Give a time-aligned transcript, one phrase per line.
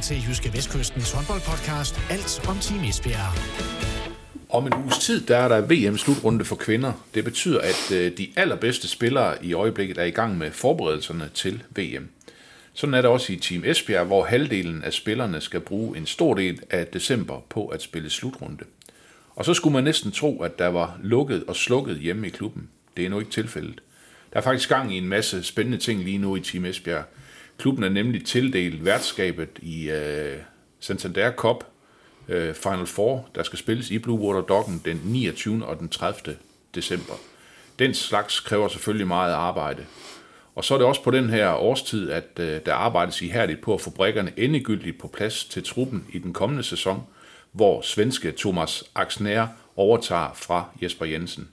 [0.00, 3.32] til Jyske Vestkystens håndboldpodcast Alt om Team Esbjerg.
[4.48, 6.92] Om en uges tid, der er der VM-slutrunde for kvinder.
[7.14, 11.62] Det betyder, at øh, de allerbedste spillere i øjeblikket er i gang med forberedelserne til
[11.76, 12.08] VM.
[12.74, 16.34] Sådan er det også i Team Esbjerg, hvor halvdelen af spillerne skal bruge en stor
[16.34, 18.64] del af december på at spille slutrunde.
[19.36, 22.68] Og så skulle man næsten tro, at der var lukket og slukket hjemme i klubben.
[22.96, 23.80] Det er nu ikke tilfældet.
[24.32, 27.04] Der er faktisk gang i en masse spændende ting lige nu i Team Esbjerg.
[27.60, 30.38] Klubben er nemlig tildelt værtskabet i øh,
[30.80, 31.64] Santander Cup
[32.28, 35.66] øh, Final Four, der skal spilles i Blue Water Docken den 29.
[35.66, 36.36] og den 30.
[36.74, 37.12] december.
[37.78, 39.86] Den slags kræver selvfølgelig meget arbejde.
[40.54, 43.74] Og så er det også på den her årstid, at øh, der arbejdes ihærdigt på
[43.74, 47.02] at få brækkerne endegyldigt på plads til truppen i den kommende sæson,
[47.52, 51.48] hvor svenske Thomas Axner overtager fra Jesper Jensen.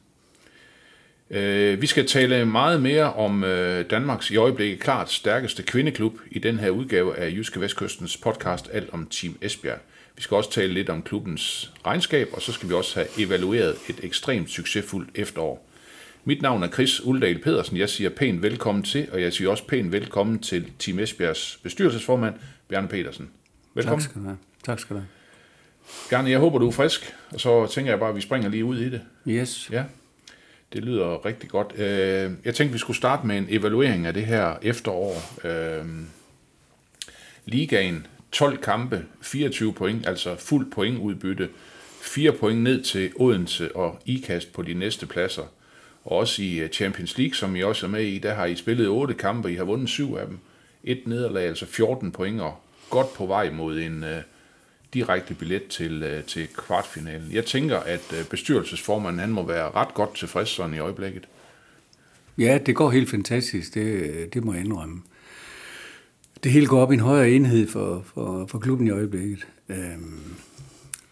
[1.32, 6.40] Øh, vi skal tale meget mere om øh, Danmarks i øjeblikket klart stærkeste kvindeklub i
[6.40, 9.80] den her udgave af Jyske Vestkystens podcast Alt om Team Esbjerg.
[10.16, 13.76] Vi skal også tale lidt om klubbens regnskab, og så skal vi også have evalueret
[13.90, 15.70] et ekstremt succesfuldt efterår.
[16.26, 17.78] Mit navn er Chris Uldal Pedersen.
[17.78, 22.36] Jeg siger pænt velkommen til, og jeg siger også pænt velkommen til Team Esbjergs bestyrelsesformand,
[22.70, 23.30] Bjarne Petersen.
[23.74, 24.00] Velkommen.
[24.02, 24.38] Tak skal du have.
[24.66, 25.08] Tak skal du have.
[26.10, 28.66] Bjarne, jeg håber, du er frisk, og så tænker jeg bare, at vi springer lige
[28.66, 29.02] ud i det.
[29.28, 29.70] Yes.
[29.72, 29.84] Ja.
[30.74, 31.74] Det lyder rigtig godt.
[31.80, 35.46] Øh, jeg tænkte, vi skulle starte med en evaluering af det her efterår.
[35.48, 35.86] Øh,
[37.46, 41.50] ligaen, 12 kampe, 24 point, altså fuld pointudbytte.
[42.02, 45.44] 4 point ned til Odense og IKAST på de næste pladser.
[46.04, 48.56] Og også i øh, Champions League, som I også er med i, der har I
[48.56, 50.40] spillet 8 kampe, I har vundet 7 af dem.
[50.84, 52.58] Et nederlag, altså 14 point, og
[52.90, 54.22] godt på vej mod en, Øh,
[54.94, 57.32] direkte billet til, øh, til kvartfinalen.
[57.32, 61.28] Jeg tænker, at øh, bestyrelsesformanden han må være ret godt tilfreds sådan i øjeblikket.
[62.38, 65.02] Ja, det går helt fantastisk, det, øh, det må jeg indrømme.
[66.44, 69.48] Det hele går op i en højere enhed for, for, for klubben i øjeblikket.
[69.70, 70.20] Øhm,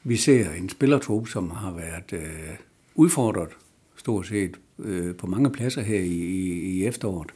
[0.04, 2.56] vi ser en spillertrup, som har været øh,
[2.96, 3.50] udfordret
[3.96, 7.32] stort set øh, på mange pladser her i, i, i efteråret.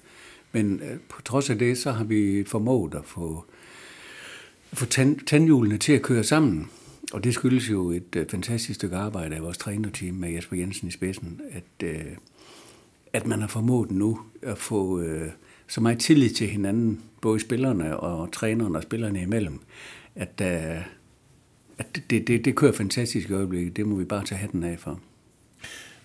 [0.52, 3.59] Men øh, på trods af det, så har vi formået at få øh,
[4.74, 6.70] få tand, tandhjulene til at køre sammen.
[7.14, 10.88] Og det skyldes jo et øh, fantastisk stykke arbejde af vores trænerteam med Jesper Jensen
[10.88, 12.06] i spidsen, at, øh,
[13.14, 15.30] at man har formået nu at få øh,
[15.68, 19.60] så meget tillid til hinanden, både spillerne og trænerne og spillerne imellem,
[20.16, 20.42] at,
[21.78, 23.76] at det, det, det kører fantastisk i øjeblikket.
[23.76, 25.00] Det må vi bare tage hatten af for.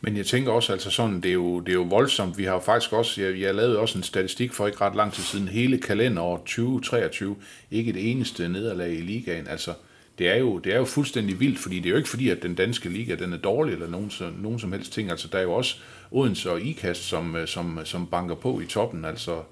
[0.04, 2.38] Men jeg tænker også, altså sådan, det er jo, det er jo voldsomt.
[2.38, 5.12] Vi har jo faktisk også, jeg, jeg lavede også en statistik for ikke ret lang
[5.12, 7.36] tid siden, hele kalenderåret 2023,
[7.70, 9.48] ikke et eneste nederlag i ligaen.
[9.48, 9.72] Altså,
[10.18, 12.42] det er, jo, det er jo fuldstændig vildt, fordi det er jo ikke fordi, at
[12.42, 15.10] den danske liga den er dårlig eller nogen, nogen som helst ting.
[15.10, 15.76] Altså, der er jo også
[16.10, 19.04] Odense og IKAST, som, øh, som, som banker på i toppen.
[19.04, 19.42] Altså,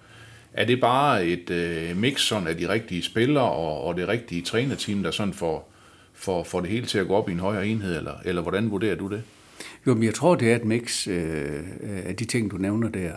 [0.53, 4.43] er det bare et øh, mix sådan af de rigtige spillere og, og det rigtige
[4.43, 5.73] trænerteam, der sådan får,
[6.15, 8.71] får, får det hele til at gå op i en højere enhed, eller, eller hvordan
[8.71, 9.23] vurderer du det?
[9.87, 12.89] Jo, men jeg tror, det er et mix øh, øh, af de ting, du nævner
[12.89, 13.13] der.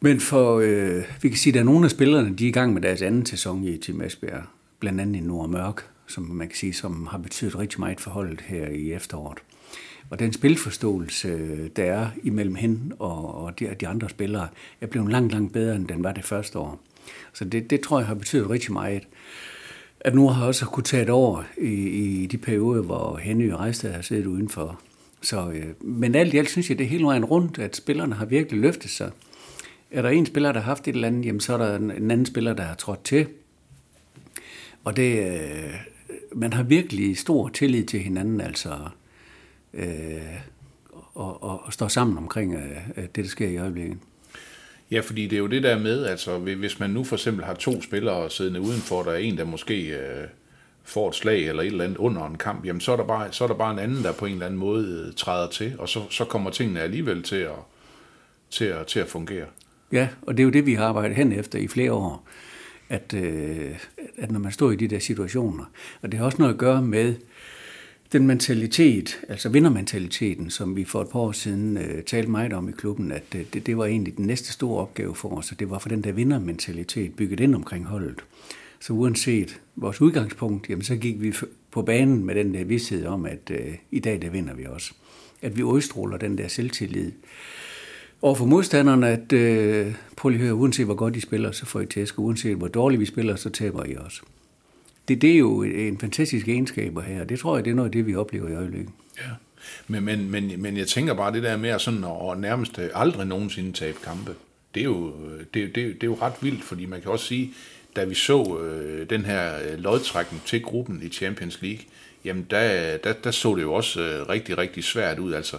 [0.00, 2.52] Men for, øh, vi kan sige, at der er nogle af spillerne, de er i
[2.52, 4.42] gang med deres anden sæson i Team Esbjerg.
[4.80, 8.10] Blandt andet i Nord Mørk, som man kan sige, som har betydet rigtig meget for
[8.10, 9.38] holdet her i efteråret.
[10.10, 14.48] Og den spilforståelse, der er imellem hende og, og de, de andre spillere,
[14.80, 16.80] er blevet langt, langt bedre, end den var det første år.
[17.32, 19.02] Så det, det tror jeg har betydet rigtig meget.
[20.00, 21.72] At nu har jeg også kunne tage et år i,
[22.22, 24.80] i de perioder, hvor Henny og Rejstad har siddet udenfor
[25.20, 28.14] så, øh, men alt i alt synes jeg, det er hele vejen rundt, at spillerne
[28.14, 29.10] har virkelig løftet sig.
[29.90, 31.90] Er der en spiller, der har haft et eller andet, jamen så er der en,
[31.90, 33.26] en anden spiller, der har trådt til.
[34.84, 35.74] Og det, øh,
[36.34, 38.78] man har virkelig stor tillid til hinanden, altså,
[39.74, 40.20] øh,
[41.14, 43.98] og, og, og står sammen omkring øh, det, der sker i øjeblikket.
[44.90, 47.54] Ja, fordi det er jo det der med, altså hvis man nu for eksempel har
[47.54, 50.28] to spillere siddende udenfor, der er en, der måske øh,
[50.88, 53.32] får et slag eller et eller andet under en kamp, jamen så er der bare,
[53.32, 55.74] så er der bare en anden, der på en eller anden måde øh, træder til,
[55.78, 57.58] og så, så kommer tingene alligevel til at,
[58.50, 59.46] til, at, til at fungere.
[59.92, 62.28] Ja, og det er jo det, vi har arbejdet hen efter i flere år,
[62.88, 63.78] at, øh,
[64.18, 65.64] at når man står i de der situationer,
[66.02, 67.14] og det har også noget at gøre med
[68.12, 72.68] den mentalitet, altså vindermentaliteten, som vi for et par år siden øh, talte meget om
[72.68, 75.60] i klubben, at øh, det, det var egentlig den næste store opgave for os, og
[75.60, 78.24] det var for den der vindermentalitet bygget ind omkring holdet.
[78.80, 81.34] Så uanset vores udgangspunkt, jamen, så gik vi
[81.70, 84.92] på banen med den der vidshed om, at øh, i dag der vinder vi også.
[85.42, 87.12] At vi udstråler den der selvtillid.
[88.22, 91.66] Og for modstanderne, at øh, prøv lige at høre, uanset hvor godt de spiller, så
[91.66, 94.22] får I tæsk, og uanset hvor dårligt vi spiller, så taber I også.
[95.08, 97.88] Det, det er jo en fantastisk egenskab her, og det tror jeg, det er noget
[97.88, 98.92] af det, vi oplever i øjeblikket.
[99.18, 99.30] Ja.
[99.88, 103.72] Men, men, men, men jeg tænker bare det der med sådan at nærmest aldrig nogensinde
[103.72, 104.34] tabe kampe.
[104.74, 107.24] Det er jo, øh, det, det, det er jo ret vildt, fordi man kan også
[107.24, 107.52] sige,
[107.98, 111.84] da vi så øh, den her øh, lodtrækning til gruppen i Champions League,
[112.24, 115.32] jamen der, der, der så det jo også øh, rigtig, rigtig svært ud.
[115.32, 115.56] Altså,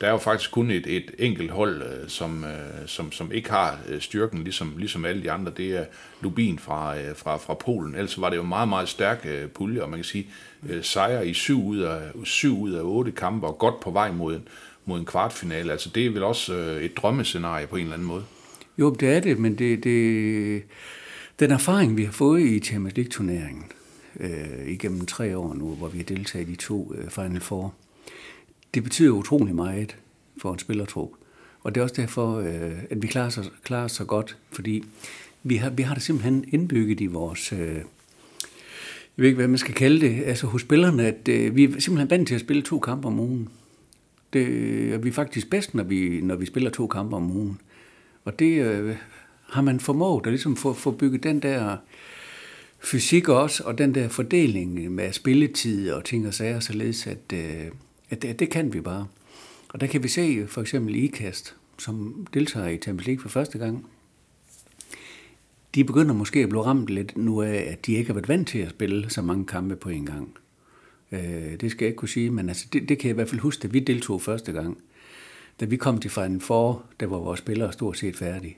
[0.00, 2.50] der er jo faktisk kun et, et enkelt hold, øh, som, øh,
[2.86, 5.52] som, som ikke har øh, styrken, ligesom, ligesom alle de andre.
[5.56, 5.84] Det er
[6.22, 7.94] Lubin fra, øh, fra, fra Polen.
[7.94, 10.26] Ellers var det jo meget, meget stærk øh, pulje, og man kan sige,
[10.68, 14.10] øh, sejre i syv ud, af, syv ud af otte kampe, og godt på vej
[14.10, 14.40] mod
[14.88, 15.72] mod en kvartfinale.
[15.72, 18.24] Altså, det er vel også øh, et drømmescenarie på en eller anden måde.
[18.78, 20.62] Jo, det er det, men det, det,
[21.38, 23.64] den erfaring, vi har fået i Champions League-turneringen
[24.20, 27.74] øh, igennem tre år nu, hvor vi har deltaget i to øh, Final Four,
[28.74, 29.96] det betyder utrolig meget
[30.42, 31.10] for en spillertrup.
[31.62, 34.84] Og det er også derfor, øh, at vi klarer os, klarer så godt, fordi
[35.42, 37.52] vi har, vi har det simpelthen indbygget i vores...
[37.52, 37.76] Øh,
[39.16, 41.68] jeg ved ikke, hvad man skal kalde det, altså hos spillerne, at øh, vi er
[41.80, 43.48] simpelthen vant til at spille to kampe om ugen.
[44.32, 47.60] Det, og vi er faktisk bedst, når vi, når vi spiller to kampe om ugen.
[48.24, 48.96] Og det øh,
[49.48, 51.76] har man formået at ligesom få, få bygget den der
[52.78, 57.66] fysik også, og den der fordeling med spilletid og ting og sager, således at, øh,
[58.10, 59.06] at det, det kan vi bare.
[59.68, 63.58] Og der kan vi se for eksempel IKAST, som deltager i Champions League for første
[63.58, 63.86] gang.
[65.74, 68.48] De begynder måske at blive ramt lidt nu af, at de ikke har været vant
[68.48, 70.34] til at spille så mange kampe på en gang.
[71.12, 73.28] Øh, det skal jeg ikke kunne sige, men altså, det, det kan jeg i hvert
[73.28, 74.78] fald huske, da vi deltog første gang.
[75.60, 78.56] Da vi kom til Final Four, der var vores spillere stort set færdige.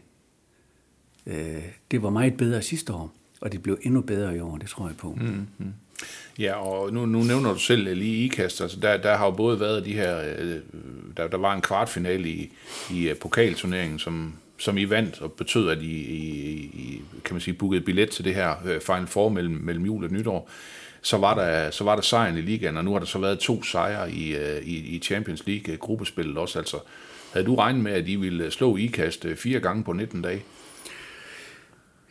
[1.28, 4.68] Øh, det var meget bedre sidste år, og det blev endnu bedre i år, det
[4.68, 5.18] tror jeg på.
[5.20, 5.72] Mm-hmm.
[6.38, 9.30] Ja, og nu, nu nævner du selv øh, lige IKAST, altså der, der har jo
[9.30, 10.56] både været de her, øh,
[11.16, 12.52] der, der var en kvartfinale i,
[12.90, 17.54] i øh, pokalturneringen, som, som I vandt, og betød, at I, I, kan man sige,
[17.54, 20.50] bookede billet til det her øh, Final Four mellem, mellem jul og nytår.
[21.02, 23.38] Så var, der, så var der sejren i ligaen, og nu har der så været
[23.38, 26.58] to sejre i, øh, i, i Champions League gruppespillet også.
[26.58, 26.76] Altså,
[27.32, 30.42] havde du regnet med, at I ville slå IKAST fire gange på 19 dage?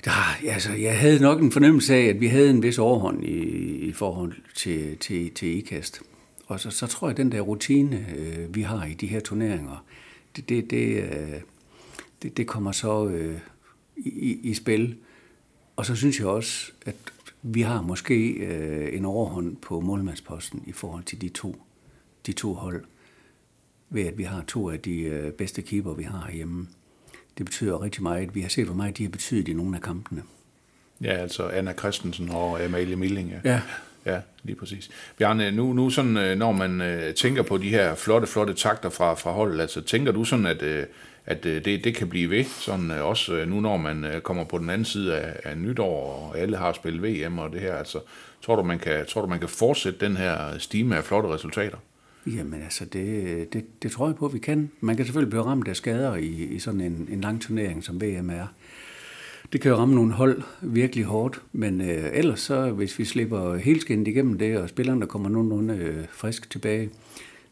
[0.05, 3.39] Ja, altså, jeg havde nok en fornemmelse af, at vi havde en vis overhånd i,
[3.87, 6.01] i forhold til, til, til IKAST.
[6.47, 9.19] Og så, så tror jeg, at den der rutine, øh, vi har i de her
[9.19, 9.85] turneringer,
[10.35, 11.41] det, det, det, øh,
[12.21, 13.39] det, det kommer så øh,
[13.97, 14.95] i, i spil.
[15.75, 16.95] Og så synes jeg også, at
[17.41, 21.61] vi har måske øh, en overhånd på målmandsposten i forhold til de to,
[22.25, 22.83] de to hold,
[23.89, 26.67] ved at vi har to af de øh, bedste keeper, vi har hjemme
[27.37, 28.35] det betyder rigtig meget.
[28.35, 30.23] Vi har set, hvor meget de har betydet i nogle af kampene.
[31.01, 33.33] Ja, altså Anna Christensen og Amalie Milling.
[33.43, 33.51] Ja.
[33.51, 33.61] ja.
[34.05, 34.89] Ja, lige præcis.
[35.17, 38.89] Bjarne, nu, nu sådan, øh, når man øh, tænker på de her flotte, flotte takter
[38.89, 40.85] fra, fra holdet, altså tænker du sådan, at, øh,
[41.25, 44.85] at det, det kan blive ved, sådan også nu når man kommer på den anden
[44.85, 47.99] side af, af nytår, og alle har spillet VM og det her, altså
[48.41, 51.77] tror du, man kan, tror du, man kan fortsætte den her stime af flotte resultater?
[52.35, 54.71] Jamen altså, det, det, det tror jeg på, at vi kan.
[54.79, 58.01] Man kan selvfølgelig blive ramt af skader i, i sådan en, en lang turnering, som
[58.01, 58.47] VM er.
[59.53, 63.55] Det kan jo ramme nogle hold virkelig hårdt, men øh, ellers så, hvis vi slipper
[63.55, 66.89] helskindet igennem det, og spillerne kommer nogenlunde øh, frisk tilbage,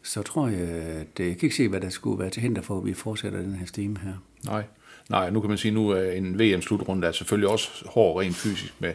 [0.04, 2.62] så tror jeg, at øh, jeg kan ikke se, hvad der skulle være til hinder
[2.62, 4.13] for, at vi fortsætter den her stime her.
[4.45, 4.63] Nej,
[5.10, 8.74] Nej nu kan man sige, nu er en VM-slutrunde er selvfølgelig også hård rent fysisk
[8.80, 8.94] med,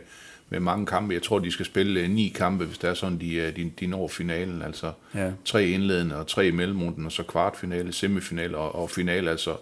[0.50, 1.14] med mange kampe.
[1.14, 3.72] Jeg tror, de skal spille øh, ni kampe, hvis det er sådan, de, øh, de,
[3.80, 4.62] de når finalen.
[4.62, 5.30] Altså ja.
[5.44, 9.30] tre indledende og tre i mellemrunden, og så kvartfinale, semifinale og, og finale.
[9.30, 9.56] Altså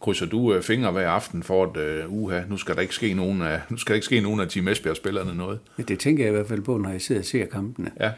[0.00, 3.14] krydser du uh, fingre hver aften for at uh, uha, nu skal der ikke ske
[3.14, 5.58] nogen af, nu skal der ikke ske nogen af Team Esbjerg-spillerne noget?
[5.88, 7.90] Det tænker jeg i hvert fald på, når jeg sidder og ser kampene.
[8.00, 8.12] Ja.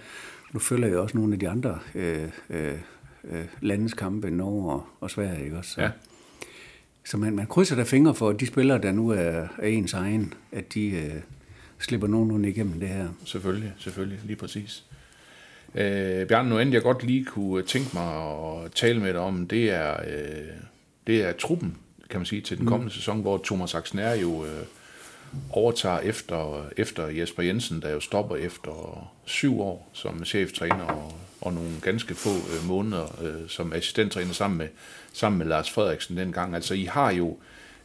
[0.52, 2.74] Nu følger jeg også nogle af de andre øh, øh,
[3.60, 5.70] landets kampe, Norge og, og Sverige, ikke også?
[5.70, 5.80] Så.
[5.80, 5.90] Ja.
[7.04, 9.94] Så man, man krydser der fingre for, at de spillere, der nu er, er ens
[9.94, 11.20] egen, at de, øh,
[11.80, 13.08] slipper nogenlunde igennem det her.
[13.24, 14.84] Selvfølgelig, selvfølgelig, lige præcis.
[15.74, 18.32] Øh, Bjørn, nu end jeg godt lige kunne tænke mig
[18.64, 20.48] at tale med dig om, det er, øh,
[21.06, 21.76] det er truppen,
[22.10, 22.68] kan man sige, til den mm.
[22.68, 22.94] kommende mm.
[22.94, 24.64] sæson, hvor Thomas Axner jo øh,
[25.50, 31.52] overtager efter, efter Jesper Jensen, der jo stopper efter syv år som cheftræner og, og
[31.52, 34.68] nogle ganske få øh, måneder øh, som assistenttræner sammen med,
[35.12, 36.54] sammen med Lars Frederiksen dengang.
[36.54, 37.36] Altså, I har jo øh,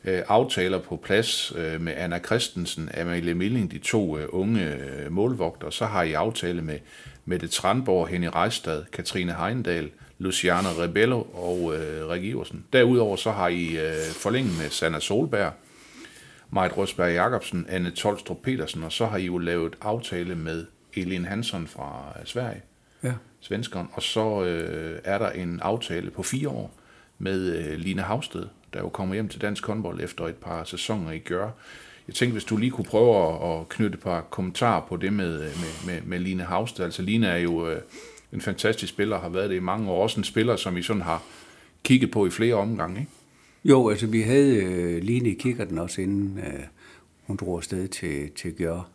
[0.06, 5.70] aftaler på plads øh, med Anna Christensen, Amalie Milling, de to øh, unge øh, målvogter.
[5.70, 6.80] Så har I aftale med
[7.26, 12.66] Mette Trandborg, Henny Rejstad, Katrine Heindal, Luciana Rebello og øh, Iversen.
[12.74, 15.54] Derudover så har I øh, forlænget med Sanna Solberg,
[16.50, 21.26] Majt Røsberg Jacobsen, Anne Tolstrup Petersen, og så har I jo lavet aftale med Elin
[21.26, 22.62] Hansson fra Sverige,
[23.04, 23.14] ja.
[23.40, 26.74] svenskeren, og så øh, er der en aftale på fire år
[27.18, 31.12] med øh, Line Havsted, der jo kommer hjem til dansk håndbold efter et par sæsoner
[31.12, 31.50] i gør.
[32.08, 35.34] Jeg tænkte, hvis du lige kunne prøve at knytte et par kommentarer på det med,
[35.34, 36.86] øh, med, med, med Line Havsted.
[36.86, 37.82] Altså Line er jo øh,
[38.34, 40.03] en fantastisk spiller, har været det i mange år.
[40.03, 41.24] Også en spiller, som I sådan har
[41.84, 43.12] kigget på i flere omgange, ikke?
[43.65, 46.39] Jo, altså vi havde øh, Line i kikkerten også inden.
[46.39, 46.63] Øh,
[47.24, 48.89] hun drog afsted til, til Gør.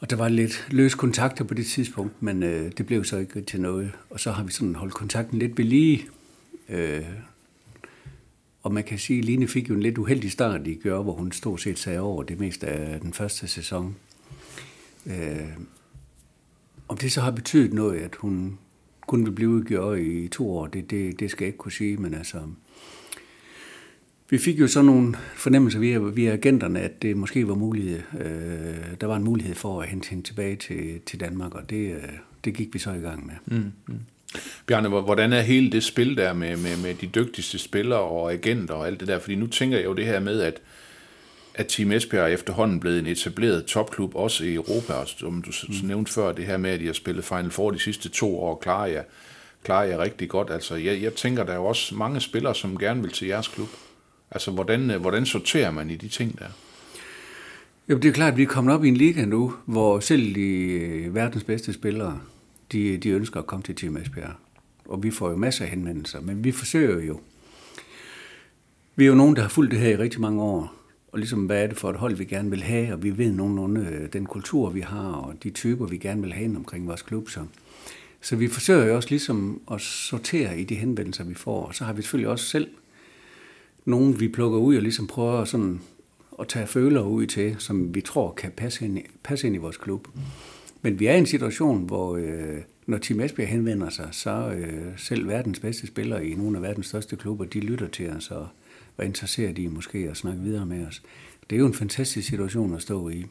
[0.00, 3.40] Og der var lidt løs kontakter på det tidspunkt, men øh, det blev så ikke
[3.40, 3.92] til noget.
[4.10, 6.06] Og så har vi sådan holdt kontakten lidt ved lige.
[6.68, 7.04] Øh,
[8.66, 11.12] og man kan sige, at Line fik jo en lidt uheldig start i Gør, hvor
[11.12, 13.96] hun stort set sagde over det meste af den første sæson.
[15.06, 15.48] Øh,
[16.88, 18.58] om det så har betydet noget, at hun
[19.06, 21.96] kun vil blive gjort i to år, det, det, det skal jeg ikke kunne sige,
[21.96, 22.38] men altså...
[24.30, 29.00] Vi fik jo sådan nogle fornemmelser via, via agenterne, at det måske var muligt, øh,
[29.00, 32.02] der var en mulighed for at hente hende tilbage til, til Danmark, og det, øh,
[32.44, 33.58] det gik vi så i gang med.
[33.58, 34.00] Mm, mm.
[34.66, 38.74] Bjarne, hvordan er hele det spil der med, med, med de dygtigste spillere og agenter
[38.74, 39.18] og alt det der?
[39.18, 40.60] Fordi nu tænker jeg jo det her med, at
[41.58, 45.50] at Team Esbjerg er efterhånden blevet en etableret topklub, også i Europa, og som du
[45.68, 45.88] mm.
[45.88, 48.54] nævnte før, det her med, at de har spillet Final Four de sidste to år,
[48.54, 49.04] klarer jeg,
[49.64, 50.50] klarer jeg rigtig godt.
[50.50, 53.48] Altså, jeg, jeg tænker, der er jo også mange spillere, som gerne vil til jeres
[53.48, 53.68] klub.
[54.30, 56.48] Altså, hvordan, hvordan sorterer man i de ting der?
[57.88, 60.34] Jo, det er klart, at vi er kommet op i en liga nu, hvor selv
[60.34, 62.20] de øh, verdens bedste spillere,
[62.72, 64.32] de, de ønsker at komme til Team Esbjerg.
[64.84, 67.20] Og vi får jo masser af henvendelser, men vi forsøger jo.
[68.96, 70.74] Vi er jo nogen, der har fulgt det her i rigtig mange år,
[71.12, 73.32] og ligesom hvad er det for et hold, vi gerne vil have, og vi ved
[73.32, 76.88] nogenlunde øh, den kultur, vi har, og de typer, vi gerne vil have ind omkring
[76.88, 77.30] vores klub.
[77.30, 77.40] Så,
[78.20, 81.84] så vi forsøger jo også ligesom at sortere i de henvendelser, vi får, og så
[81.84, 82.68] har vi selvfølgelig også selv
[83.84, 85.80] nogen, vi plukker ud og ligesom prøver sådan
[86.40, 89.76] at tage føler ud til, som vi tror kan passe ind, passe ind i vores
[89.76, 90.08] klub.
[90.86, 94.92] Men vi er i en situation, hvor øh, når Team Esbjerg henvender sig, så øh,
[94.96, 98.48] selv verdens bedste spillere i nogle af verdens største klubber, de lytter til os og,
[98.96, 101.02] var interesseret i måske at snakke videre med os.
[101.50, 103.26] Det er jo en fantastisk situation at stå i.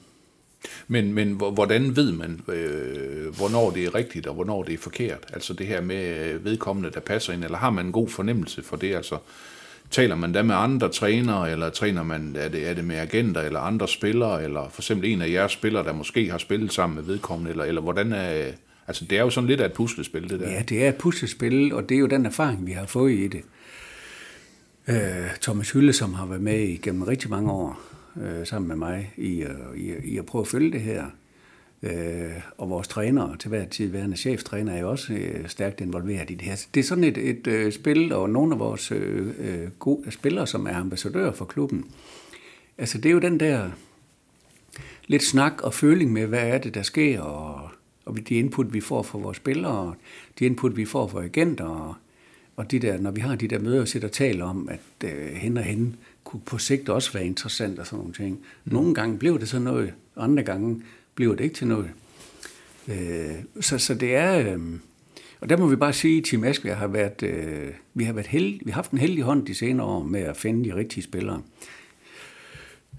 [0.88, 5.26] Men, men hvordan ved man, øh, hvornår det er rigtigt, og hvornår det er forkert?
[5.34, 8.64] Altså det her med øh, vedkommende, der passer ind, eller har man en god fornemmelse
[8.64, 8.96] for det?
[8.96, 9.18] Altså,
[9.92, 13.42] taler man da med andre trænere, eller træner man, er det, er det med agenter,
[13.42, 16.96] eller andre spillere, eller for eksempel en af jeres spillere, der måske har spillet sammen
[16.96, 18.52] med vedkommende, eller, eller hvordan er...
[18.88, 20.52] Altså, det er jo sådan lidt af et puslespil, det der.
[20.52, 23.28] Ja, det er et puslespil, og det er jo den erfaring, vi har fået i
[23.28, 23.42] det
[24.88, 27.82] øh, Thomas Hylle, som har været med igennem rigtig mange år
[28.22, 31.06] øh, sammen med mig i, øh, i, i at prøve at følge det her.
[31.84, 36.30] Øh, og vores træner, til hver tid værende cheftræner, er jo også øh, stærkt involveret
[36.30, 36.66] i det her.
[36.74, 40.48] Det er sådan et, et øh, spil, og nogle af vores øh, øh gode spillere,
[40.48, 41.86] som er ambassadører for klubben,
[42.78, 43.70] altså det er jo den der
[45.08, 47.70] lidt snak og føling med, hvad er det, der sker, og,
[48.06, 49.94] og de input, vi får fra vores spillere,
[50.40, 51.96] de input, vi får fra agenter, og
[52.56, 55.10] og de der, når vi har de der møder og sidder og taler om, at
[55.10, 58.40] øh, hen og hen kunne på sigt også være interessant og sådan nogle ting.
[58.66, 58.74] Mm.
[58.74, 60.82] Nogle gange blev det så noget, andre gange
[61.16, 61.90] bliver det ikke til noget.
[62.88, 64.54] Øh, så, så det er...
[64.54, 64.60] Øh,
[65.40, 68.28] og der må vi bare sige, at Team Esbjerg har været, øh, vi har været
[68.28, 71.04] heldige, vi har haft en heldig hånd de senere år med at finde de rigtige
[71.04, 71.42] spillere.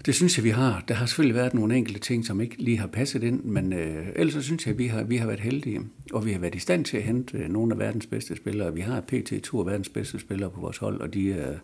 [0.05, 0.83] Det synes jeg, vi har.
[0.87, 4.07] Der har selvfølgelig været nogle enkelte ting, som ikke lige har passet ind, men øh,
[4.15, 5.81] ellers så synes jeg, at vi har, vi har været heldige.
[6.13, 8.73] Og vi har været i stand til at hente øh, nogle af verdens bedste spillere.
[8.73, 9.33] Vi har pt.
[9.43, 11.57] to af verdens bedste spillere på vores hold, og de øh,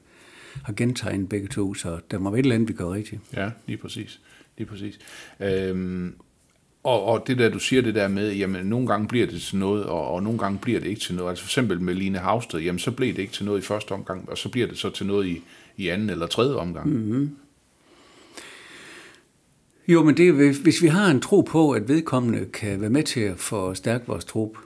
[0.64, 3.22] har gentegnet begge to, så der må være et eller andet, vi gør rigtigt.
[3.34, 4.22] Ja, lige præcis.
[4.58, 5.00] Lige præcis.
[5.40, 6.16] Øhm,
[6.84, 9.58] og, og det der, du siger det der med, jamen nogle gange bliver det til
[9.58, 11.30] noget, og, og nogle gange bliver det ikke til noget.
[11.30, 13.92] Altså for eksempel med Line Havsted, jamen så blev det ikke til noget i første
[13.92, 15.44] omgang, og så bliver det så til noget i,
[15.78, 16.90] i anden eller tredje omgang.
[16.90, 17.38] Mm-hmm.
[19.88, 23.20] Jo, men det, hvis vi har en tro på, at vedkommende kan være med til
[23.20, 24.58] at forstærke vores trup,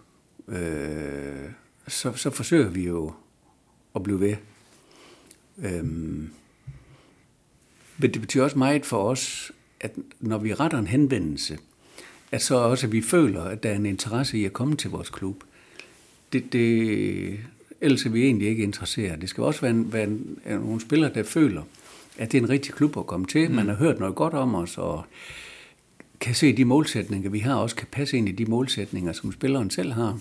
[0.48, 0.58] øh,
[1.88, 3.14] så, så forsøger vi jo
[3.96, 4.36] at blive ved.
[5.64, 6.30] Øhm,
[7.98, 11.58] men det betyder også meget for os, at når vi retter en henvendelse,
[12.32, 14.90] at så også at vi føler, at der er en interesse i at komme til
[14.90, 15.44] vores klub.
[16.34, 17.40] Det, det,
[17.82, 19.22] ellers er vi egentlig ikke interesseret.
[19.22, 21.62] Det skal også være, en, være en, nogle spillere, der føler,
[22.18, 23.50] at det er en rigtig klub at komme til.
[23.50, 23.56] Mm.
[23.56, 25.06] Man har hørt noget godt om os, og
[26.20, 29.70] kan se de målsætninger, vi har, også kan passe ind i de målsætninger, som spilleren
[29.70, 30.20] selv har.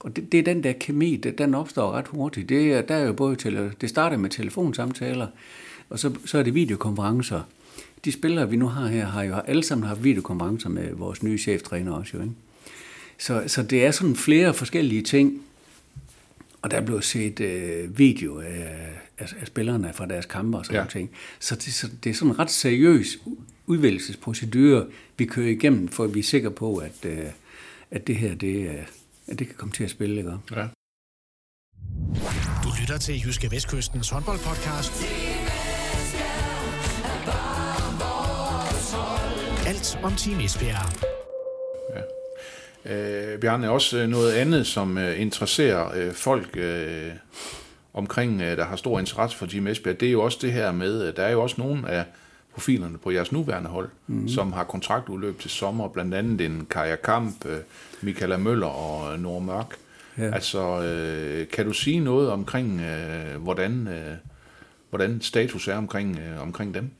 [0.00, 2.48] Og det, det er den der kemi, det, den opstår ret hurtigt.
[2.48, 5.26] Det, er, der er jo både til, det starter med telefonsamtaler,
[5.90, 7.40] og så, så er det videokonferencer.
[8.06, 11.38] De spillere, vi nu har her, har jo alle sammen haft videokonferencer med vores nye
[11.38, 12.16] cheftræner også.
[12.16, 12.34] Jo, ikke?
[13.18, 15.42] Så, så det er sådan flere forskellige ting,
[16.62, 20.74] og der blev set øh, video af, af, af spillerne fra deres kampe og sådan
[20.74, 20.80] ja.
[20.80, 21.10] noget ting.
[21.40, 23.18] Så det, så det er sådan en ret seriøs
[23.66, 24.86] udvælgelsesprocedure,
[25.18, 27.26] vi kører igennem, for at vi er sikre på, at, øh,
[27.90, 28.86] at det her, det, øh,
[29.26, 30.16] at det kan komme til at spille.
[30.16, 30.32] Ikke?
[30.56, 30.66] Ja.
[32.64, 34.92] Du lytter til Jyske Vestkystens håndboldpodcast.
[39.76, 40.92] Alt om Team Esbjerg.
[42.84, 43.32] Ja.
[43.32, 47.10] Øh, Bjarne, også øh, noget andet, som øh, interesserer øh, folk øh,
[47.94, 50.72] omkring, øh, der har stor interesse for Team Esbjerg, det er jo også det her
[50.72, 52.04] med, der er jo også nogle af
[52.54, 54.28] profilerne på jeres nuværende hold, mm.
[54.28, 57.58] som har kontraktudløb til sommer, blandt andet en Kaja Kamp, øh,
[58.00, 59.76] Michaela Møller og Nora Mørk.
[60.18, 60.34] Ja.
[60.34, 64.14] Altså, øh, kan du sige noget omkring, øh, hvordan, øh,
[64.90, 66.90] hvordan status er omkring, øh, omkring dem?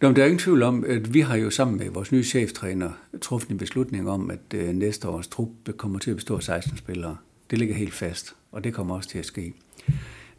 [0.00, 2.90] Nå, der er ingen tvivl om, at vi har jo sammen med vores nye cheftræner
[3.22, 6.76] truffet en beslutning om, at øh, næste års trup kommer til at bestå af 16
[6.76, 7.16] spillere.
[7.50, 9.54] Det ligger helt fast, og det kommer også til at ske.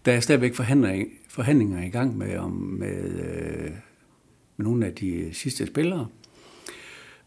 [0.05, 3.71] Der er stadigvæk forhandlinger, forhandlinger i gang med, om, med, øh,
[4.57, 6.07] med nogle af de øh, sidste spillere.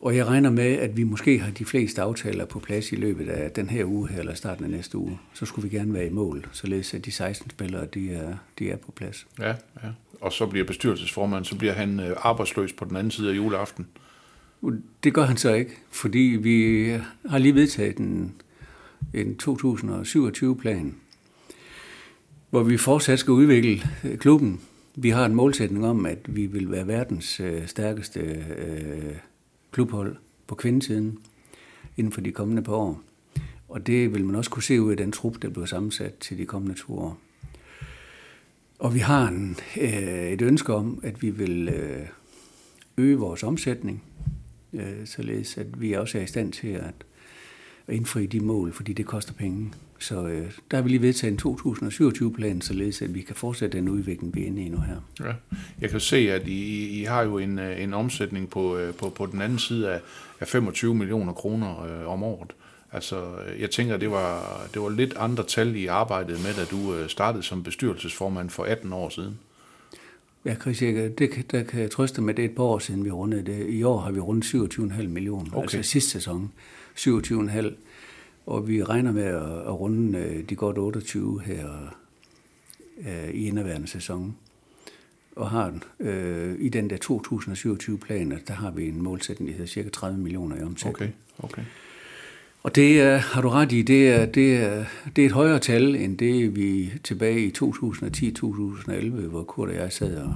[0.00, 3.28] Og jeg regner med, at vi måske har de fleste aftaler på plads i løbet
[3.28, 5.18] af den her uge her, eller starten af næste uge.
[5.34, 8.70] Så skulle vi gerne være i mål, således at de 16 spillere, de er, de
[8.70, 9.26] er på plads.
[9.38, 9.88] Ja, ja.
[10.20, 13.86] Og så bliver bestyrelsesformand, så bliver han øh, arbejdsløs på den anden side af juleaften.
[15.04, 16.88] Det gør han så ikke, fordi vi
[17.28, 18.34] har lige vedtaget en,
[19.14, 20.94] en 2027-plan,
[22.50, 24.60] hvor vi fortsat skal udvikle øh, klubben.
[24.96, 29.14] Vi har en målsætning om, at vi vil være verdens øh, stærkeste øh,
[29.70, 31.18] klubhold på kvindesiden
[31.96, 33.02] inden for de kommende par år.
[33.68, 36.38] Og det vil man også kunne se ud af den trup, der bliver sammensat til
[36.38, 37.18] de kommende to år.
[38.78, 42.06] Og vi har en, øh, et ønske om, at vi vil øh,
[42.96, 44.02] øge vores omsætning,
[44.72, 46.94] øh, således at vi også er i stand til at,
[47.88, 49.72] at indfri de mål, fordi det koster penge.
[49.98, 53.88] Så øh, der har vi lige vedtaget en 2027-plan, således at vi kan fortsætte den
[53.88, 54.96] udvikling, vi er inde i nu her.
[55.20, 55.32] Ja.
[55.80, 59.08] Jeg kan se, at I, I har jo en, øh, en omsætning på, øh, på,
[59.08, 60.00] på den anden side af,
[60.40, 62.52] af 25 millioner kroner øh, om året.
[62.92, 63.24] Altså,
[63.58, 67.08] jeg tænker, det var, det var lidt andre tal, I arbejdede med, da du øh,
[67.08, 69.38] startede som bestyrelsesformand for 18 år siden.
[70.44, 73.04] Ja, Chris, jeg, det, der kan jeg trøste med, det er et par år siden,
[73.04, 73.66] vi rundede det.
[73.68, 75.62] I år har vi rundet 27,5 millioner, okay.
[75.62, 76.52] altså sidste sæson.
[76.98, 77.74] 27,5
[78.48, 81.94] og vi regner med at, runde øh, de godt 28 her
[82.98, 84.36] øh, i indeværende sæson.
[85.36, 89.88] Og har øh, i den der 2027-plan, der har vi en målsætning, der hedder cirka
[89.88, 91.14] 30 millioner i omsætning.
[91.38, 91.62] Okay, okay.
[92.62, 94.84] Og det er, har du ret i, det er, det, er,
[95.16, 99.92] det er et højere tal, end det vi tilbage i 2010-2011, hvor Kurt og jeg
[99.92, 100.34] sad og,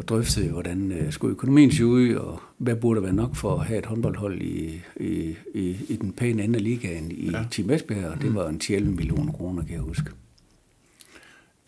[0.00, 3.66] og drøftede, hvordan øh, skulle økonomien se ud, og hvad burde være nok for at
[3.66, 7.44] have et håndboldhold i, i, i, i den pæne ende af ligaen i ja.
[7.50, 10.10] Team Esbjerg, og det var en 10 millioner kroner, kan jeg huske.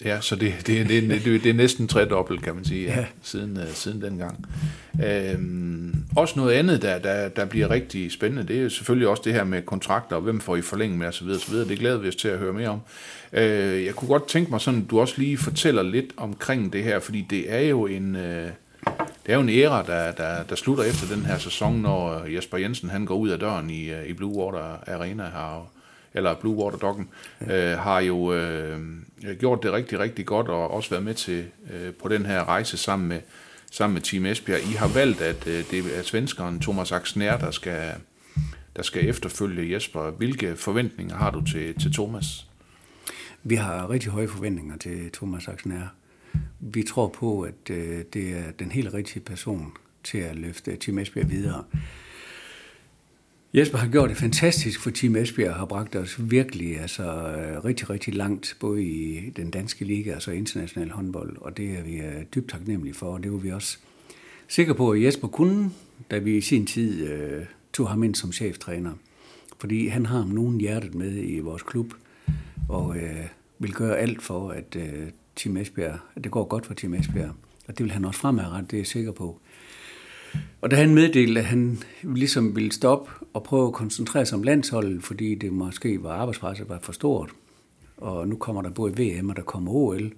[0.05, 2.99] Ja, så det, det, det, det, det er næsten tredobbelt, kan man sige, ja.
[2.99, 4.47] Ja, siden, uh, siden dengang.
[5.07, 9.33] Øhm, også noget andet, der, der, der bliver rigtig spændende, det er selvfølgelig også det
[9.33, 11.29] her med kontrakter, og hvem får I forlænge med osv.
[11.29, 11.55] osv.
[11.55, 12.81] Det glæder vi os til at høre mere om.
[13.33, 17.01] Øh, jeg kunne godt tænke mig sådan, du også lige fortæller lidt omkring det her,
[17.01, 18.17] fordi det er jo en...
[18.17, 18.49] Øh,
[19.27, 22.59] det er jo en æra, der, der, der slutter efter den her sæson, når Jesper
[22.59, 25.73] Jensen han går ud af døren i, øh, i Blue Water Arena her,
[26.15, 27.09] eller Blue Water Doggen,
[27.41, 28.81] øh, har jo øh,
[29.41, 32.77] gjort det rigtig, rigtig godt, og også været med til øh, på den her rejse
[32.77, 33.21] sammen med,
[33.71, 34.61] sammen med Team Esbjerg.
[34.61, 37.95] I har valgt, at øh, det er svenskeren Thomas Axner, der skal,
[38.77, 40.11] der skal efterfølge Jesper.
[40.11, 42.47] Hvilke forventninger har du til, til Thomas?
[43.43, 45.87] Vi har rigtig høje forventninger til Thomas Axner.
[46.61, 49.73] Vi tror på, at øh, det er den helt rigtige person
[50.05, 51.65] til at løfte Team Esbjerg videre.
[53.55, 57.91] Jesper har gjort det fantastisk for Team Esbjerg har bragt os virkelig altså, øh, rigtig,
[57.91, 61.97] rigtig langt, både i den danske liga og så international håndbold, og det er vi
[61.97, 63.79] øh, dybt taknemmelige for, og det var vi også
[64.49, 65.71] sikre på, at Jesper kunne,
[66.11, 68.93] da vi i sin tid øh, tog ham ind som cheftræner.
[69.59, 71.95] Fordi han har nogen hjertet med i vores klub,
[72.69, 73.27] og øh,
[73.59, 77.35] vil gøre alt for, at øh, Team Esbjerg, at det går godt for Team Esbjerg.
[77.69, 79.41] Og det vil han også fremadrettet, det er jeg sikker på.
[80.61, 84.43] Og da han meddelte, at han ligesom ville stoppe og prøve at koncentrere sig om
[84.43, 87.31] landsholdet, fordi det måske var arbejdspresset var for stort,
[87.97, 90.13] og nu kommer der både VM og der kommer OL,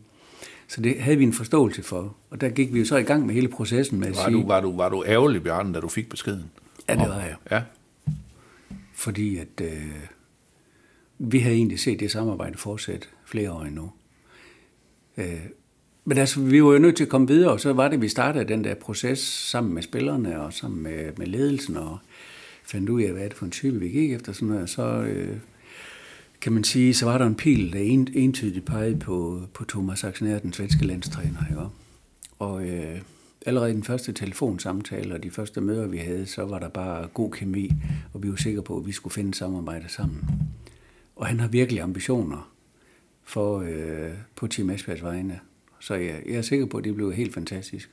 [0.68, 2.16] så det havde vi en forståelse for.
[2.30, 4.42] Og der gik vi jo så i gang med hele processen med at var sige...
[4.42, 6.50] Du, var, du, var du ærgerlig, Bjørn, da du fik beskeden?
[6.88, 7.36] Ja, det var jeg.
[7.50, 7.62] Ja.
[8.94, 9.84] Fordi at øh,
[11.18, 13.92] vi havde egentlig set det samarbejde fortsætte flere år endnu.
[15.16, 15.40] Øh,
[16.04, 18.08] men altså, vi var jo nødt til at komme videre, og så var det, vi
[18.08, 21.98] startede den der proces sammen med spillerne og sammen med, med ledelsen, og
[22.64, 24.32] fandt ud af, hvad er det for en type, vi gik efter.
[24.32, 24.70] Sådan noget.
[24.70, 25.36] Så øh,
[26.40, 30.04] kan man sige, så var der en pil, der en, entydigt pegede på, på Thomas
[30.04, 31.48] Axner, den svenske landstræner.
[31.50, 31.62] Ikke?
[32.38, 33.00] Og øh,
[33.46, 37.30] allerede den første telefonsamtale og de første møder, vi havde, så var der bare god
[37.30, 37.72] kemi,
[38.12, 40.24] og vi var sikre på, at vi skulle finde samarbejde sammen.
[41.16, 42.52] Og han har virkelig ambitioner
[43.24, 45.40] for, øh, på Team Esbjergs vegne.
[45.80, 47.90] Så jeg, jeg er sikker på, at det bliver helt fantastisk.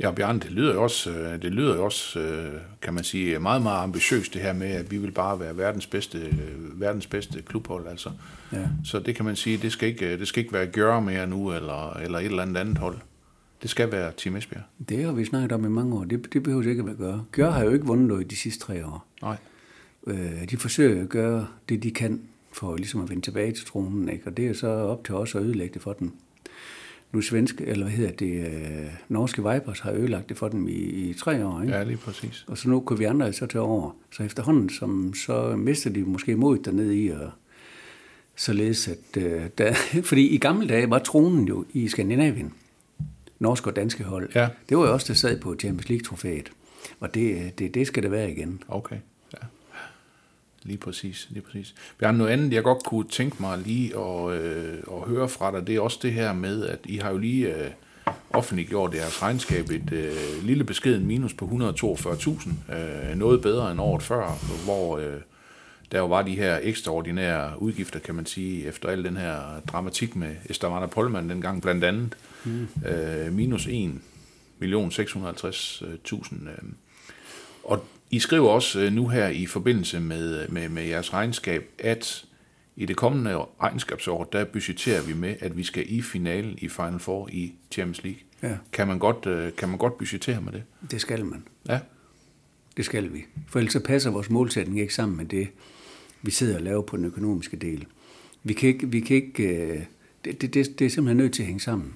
[0.00, 3.38] Ja, Bjørn, det lyder jo også, øh, det lyder jo også øh, kan man sige,
[3.38, 7.06] meget, meget ambitiøst det her med, at vi vil bare være verdens bedste, øh, verdens
[7.06, 7.86] bedste klubhold.
[7.88, 8.10] Altså.
[8.52, 8.68] Ja.
[8.84, 11.52] Så det kan man sige, det skal ikke, det skal ikke være gøre mere nu,
[11.52, 12.98] eller, eller et eller andet andet hold.
[13.62, 14.62] Det skal være Team Esbjerg.
[14.88, 16.04] Det har vi snakket om i mange år.
[16.04, 17.24] Det, det behøver ikke at gøre.
[17.32, 19.06] Gør har jo ikke vundet noget de sidste tre år.
[19.22, 19.36] Nej.
[20.06, 22.20] Øh, de forsøger at gøre det, de kan
[22.52, 24.08] for ligesom at vende tilbage til tronen.
[24.08, 24.26] Ikke?
[24.26, 26.12] Og det er så op til os at ødelægge det for dem.
[27.12, 30.72] Nu svenske, eller hvad hedder det, øh, norske Vipers har ødelagt det for dem i,
[30.72, 31.62] i tre år.
[31.62, 31.74] Ikke?
[31.74, 32.44] Ja, lige præcis.
[32.48, 33.96] Og så nu kunne vi andre så tage over.
[34.12, 37.30] Så efterhånden, som, så mister de måske mod dernede i, og
[38.36, 39.74] således at, øh, der,
[40.10, 42.52] fordi i gamle dage var tronen jo i Skandinavien,
[43.38, 44.30] norske og danske hold.
[44.34, 44.48] Ja.
[44.68, 46.52] Det var jo også der sad på Champions League-trofæet.
[47.00, 48.62] Og det, det, det skal det være igen.
[48.68, 48.96] Okay.
[50.64, 51.74] Lige præcis, lige præcis.
[51.98, 55.66] Bjørn, noget andet, jeg godt kunne tænke mig lige at, øh, at høre fra dig,
[55.66, 57.70] det er også det her med, at I har jo lige øh,
[58.30, 64.02] offentliggjort jeres regnskab et øh, lille beskeden minus på 142.000, øh, noget bedre end året
[64.02, 65.20] før, hvor øh,
[65.92, 70.16] der jo var de her ekstraordinære udgifter, kan man sige, efter al den her dramatik
[70.16, 72.68] med Estavana Polman dengang blandt andet, mm.
[72.86, 73.92] øh, minus 1
[74.58, 76.48] million 650.000.
[76.48, 76.72] Øh,
[77.64, 82.24] og I skriver også øh, nu her i forbindelse med, med, med jeres regnskab, at
[82.76, 86.98] i det kommende regnskabsår, der budgeterer vi med, at vi skal i finalen i Final
[86.98, 88.20] Four i Champions League.
[88.42, 88.56] Ja.
[88.72, 90.62] Kan, man godt, øh, kan man godt budgetere med det?
[90.90, 91.44] Det skal man.
[91.68, 91.78] Ja,
[92.76, 93.24] Det skal vi.
[93.48, 95.48] For ellers så passer vores målsætning ikke sammen med det,
[96.22, 97.86] vi sidder og laver på den økonomiske del.
[98.42, 99.82] Vi kan ikke, vi kan ikke øh,
[100.24, 101.94] det, det, det, det er simpelthen nødt til at hænge sammen.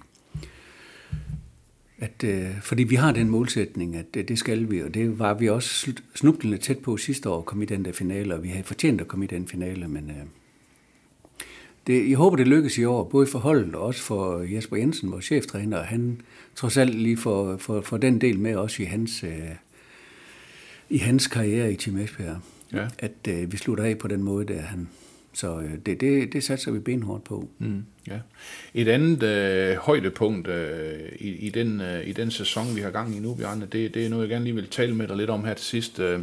[1.98, 5.34] At, øh, fordi vi har den målsætning, at det, det skal vi, og det var
[5.34, 8.48] vi også snublende tæt på sidste år at komme i den der finale, og vi
[8.48, 10.26] havde fortjent at komme i den finale, men øh,
[11.86, 15.12] det, jeg håber, det lykkes i år, både for holdet og også for Jesper Jensen,
[15.12, 16.20] vores cheftræner, og han
[16.54, 19.50] trods alt lige får for, for den del med også i hans, øh,
[20.90, 22.40] i hans karriere i Team Esbjerg.
[22.72, 22.88] Ja.
[22.98, 24.88] At øh, vi slutter af på den måde, der han.
[25.36, 27.48] Så øh, det, det, det satser vi benhårdt på.
[27.58, 28.18] Mm, ja.
[28.74, 33.16] Et andet øh, højdepunkt øh, i, i, den, øh, i den sæson, vi har gang
[33.16, 35.30] i nu, Bjarne, det, det er noget, jeg gerne lige vil tale med dig lidt
[35.30, 35.98] om her til sidst.
[36.00, 36.20] Øh,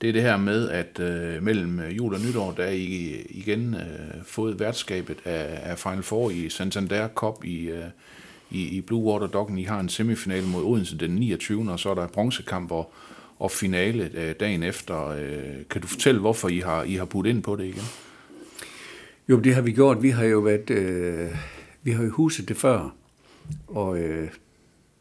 [0.00, 3.74] det er det her med, at øh, mellem jul og nytår, der er I igen
[3.74, 7.84] øh, fået værtskabet af, af Final Four i Santander Cup i, øh,
[8.50, 9.58] i, i Blue Water Doggen.
[9.58, 11.72] I har en semifinale mod Odense den 29.
[11.72, 12.90] og så er der bronzekamp hvor
[13.44, 15.08] og finale øh, dagen efter.
[15.08, 17.82] Øh, kan du fortælle, hvorfor I har, I har budt ind på det igen?
[19.28, 20.02] Jo, det har vi gjort.
[20.02, 21.36] Vi har jo været, øh,
[21.82, 22.94] vi har jo huset det før,
[23.66, 24.28] og øh,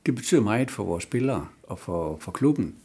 [0.05, 2.75] det betyder meget for vores spillere og for, for klubben,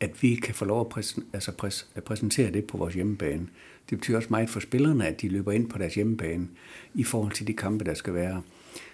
[0.00, 3.46] at vi kan få lov at, præsen, altså præs, at præsentere det på vores hjemmebane.
[3.90, 6.48] Det betyder også meget for spillerne, at de løber ind på deres hjemmebane
[6.94, 8.42] i forhold til de kampe, der skal være.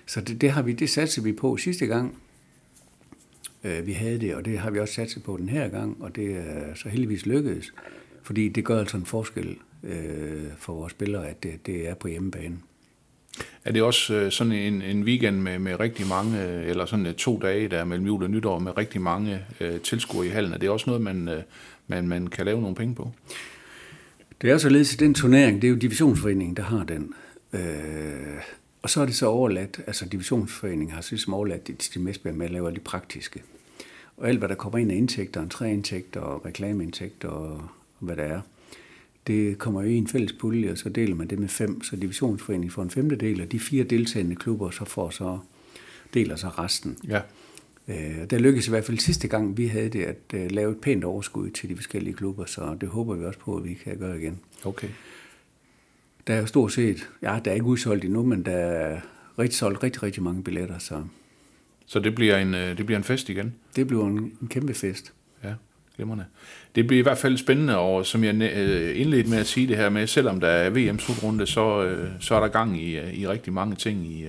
[0.06, 2.18] Så det, det har vi, det satser vi på sidste gang,
[3.64, 6.16] øh, vi havde det, og det har vi også satset på den her gang, og
[6.16, 7.72] det er så heldigvis lykkedes,
[8.22, 12.08] fordi det gør altså en forskel øh, for vores spillere, at det, det er på
[12.08, 12.56] hjemmebane.
[13.64, 17.14] Er det også øh, sådan en, en weekend med, med rigtig mange, øh, eller sådan
[17.14, 20.52] to dage der mellem jul og nytår med rigtig mange øh, tilskuere i hallen?
[20.52, 21.42] Er det også noget, man, øh,
[21.86, 23.10] man, man kan lave nogle penge på?
[24.42, 27.12] Det er således i den turnering, det er jo divisionsforeningen, der har den.
[27.52, 28.40] Øh,
[28.82, 32.34] og så er det så overladt, altså divisionsforeningen har så ligesom overladt det til Mesberg
[32.34, 33.42] med at lave de praktiske.
[34.16, 38.40] Og alt, hvad der kommer ind af indtægter, entréindtægter og reklameindtægter og hvad der er,
[39.26, 41.96] det kommer jo i en fælles pulje, og så deler man det med fem, så
[41.96, 45.38] divisionsforeningen får en femtedel, og de fire deltagende klubber så får så
[46.14, 46.98] deler så resten.
[47.08, 47.20] Ja.
[47.88, 50.80] Øh, der lykkedes i hvert fald sidste gang, vi havde det, at uh, lave et
[50.80, 53.98] pænt overskud til de forskellige klubber, så det håber vi også på, at vi kan
[53.98, 54.40] gøre igen.
[54.64, 54.88] Okay.
[56.26, 59.00] Der er jo stort set, ja, der er ikke udsolgt endnu, men der er
[59.38, 61.02] rigtig solgt rigtig, rigtig mange billetter, så
[61.86, 63.54] Så det bliver en, øh, det bliver en fest igen?
[63.76, 65.12] det bliver en, en kæmpe fest.
[65.44, 65.54] Ja,
[65.96, 66.24] glimrende.
[66.74, 69.76] Det bliver i hvert fald spændende, og som jeg øh, indledte med at sige det
[69.76, 73.52] her med, selvom der er VM-slutrunde, så, øh, så er der gang i, i rigtig
[73.52, 74.26] mange ting i,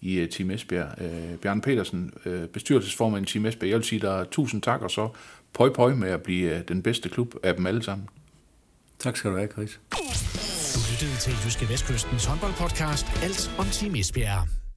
[0.00, 0.88] i Team Esbjerg.
[1.00, 4.90] Øh, Bjørn Petersen, øh, bestyrelsesformand i Team Esbjerg, jeg vil sige dig tusind tak, og
[4.90, 5.08] så
[5.54, 8.08] pøj pøj med at blive den bedste klub af dem alle sammen.
[8.98, 9.80] Tak skal du have, Chris.
[10.74, 14.67] Du lyttede til Jyske Vestkystens håndboldpodcast Alt om Team Esbjerg.